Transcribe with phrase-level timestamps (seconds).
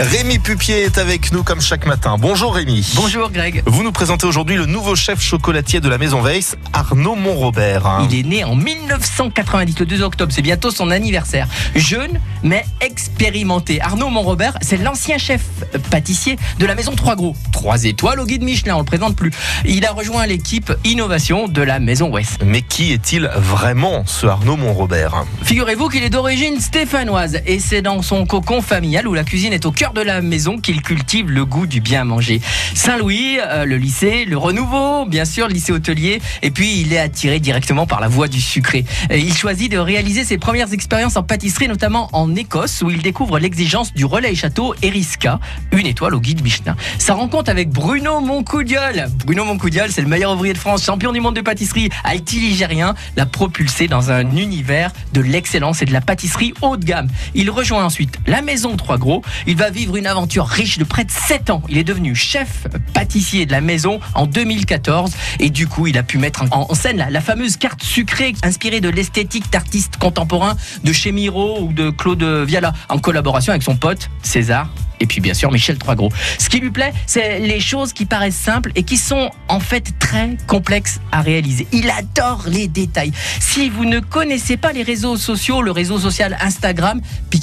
[0.00, 2.16] Rémi Pupier est avec nous comme chaque matin.
[2.18, 2.94] Bonjour Rémi.
[2.96, 3.62] Bonjour Greg.
[3.64, 8.00] Vous nous présentez aujourd'hui le nouveau chef chocolatier de la maison Weiss, Arnaud Montrobert.
[8.10, 11.46] Il est né en 1990, le 2 octobre, c'est bientôt son anniversaire.
[11.76, 13.80] Jeune, mais expérimenté.
[13.80, 15.42] Arnaud Montrobert, c'est l'ancien chef
[15.90, 17.36] pâtissier de la maison Trois Gros.
[17.52, 19.30] Trois étoiles au guide Michelin, on le présente plus.
[19.64, 22.38] Il a rejoint l'équipe innovation de la maison Weiss.
[22.44, 25.24] Mais qui est-il vraiment, ce Arnaud Montrobert?
[25.44, 29.64] Figurez-vous qu'il est d'origine stéphanoise et c'est dans son cocon familial où la cuisine est
[29.64, 32.40] au cœur de la maison qu'il cultive le goût du bien manger.
[32.74, 36.98] Saint-Louis, euh, le lycée, le renouveau, bien sûr, le lycée hôtelier, et puis il est
[36.98, 38.84] attiré directement par la voie du sucré.
[39.10, 43.38] Il choisit de réaliser ses premières expériences en pâtisserie, notamment en Écosse, où il découvre
[43.38, 45.40] l'exigence du relais château Eriska,
[45.72, 46.76] une étoile au guide Michelin.
[46.98, 49.08] Sa rencontre avec Bruno Moncoudiol.
[49.26, 53.26] Bruno Moncoudiol, c'est le meilleur ouvrier de France, champion du monde de pâtisserie, haïti-ligérien, l'a
[53.26, 57.08] propulsé dans un univers de l'excellence et de la pâtisserie haut de gamme.
[57.34, 59.22] Il rejoint ensuite la maison Trois Gros.
[59.46, 61.62] Il va vivre une aventure riche de près de 7 ans.
[61.68, 66.04] Il est devenu chef pâtissier de la maison en 2014 et du coup, il a
[66.04, 70.92] pu mettre en scène la, la fameuse carte sucrée inspirée de l'esthétique d'artistes contemporains de
[70.92, 75.34] chez Miro ou de Claude Viala en collaboration avec son pote César et puis bien
[75.34, 76.10] sûr Michel Troisgros.
[76.38, 79.92] Ce qui lui plaît, c'est les choses qui paraissent simples et qui sont en fait
[79.98, 81.66] très complexes à réaliser.
[81.72, 83.12] Il adore les détails.
[83.40, 87.00] Si vous ne connaissez pas les réseaux sociaux, le réseau social Instagram,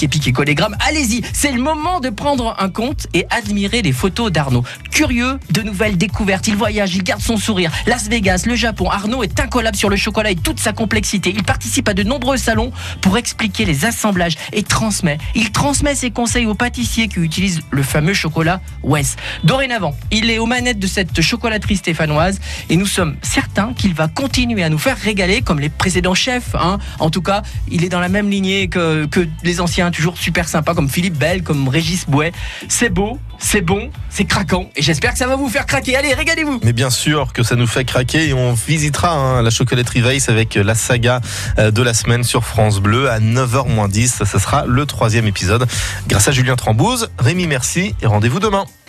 [0.07, 4.31] piqué piqué collégramme, allez-y, c'est le moment de prendre un compte et admirer les photos
[4.31, 4.63] d'Arnaud.
[4.89, 7.71] Curieux de nouvelles découvertes, il voyage, il garde son sourire.
[7.85, 11.31] Las Vegas, le Japon, Arnaud est incollable sur le chocolat et toute sa complexité.
[11.35, 15.19] Il participe à de nombreux salons pour expliquer les assemblages et transmet.
[15.35, 19.17] Il transmet ses conseils aux pâtissiers qui utilisent le fameux chocolat Wes.
[19.43, 24.07] Dorénavant, il est aux manettes de cette chocolaterie stéphanoise et nous sommes certains qu'il va
[24.07, 26.55] continuer à nous faire régaler comme les précédents chefs.
[26.55, 26.79] Hein.
[26.99, 29.07] En tout cas, il est dans la même lignée que
[29.43, 32.31] les anciens, toujours super sympas comme Philippe Bell, comme Régis Bouet.
[32.67, 35.95] C'est beau, c'est bon, c'est craquant et j'espère que ça va vous faire craquer.
[35.95, 39.49] Allez, régalez-vous Mais bien sûr que ça nous fait craquer et on visitera hein, la
[39.49, 41.21] chocolaterie Weiss avec la saga
[41.59, 44.25] euh, de la semaine sur France Bleu à 9h10.
[44.25, 45.67] Ça, sera le troisième épisode
[46.07, 47.09] grâce à Julien Trambouze.
[47.19, 48.65] Rémi, merci et rendez-vous demain.